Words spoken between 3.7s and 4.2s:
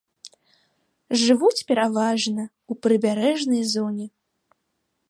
зоне.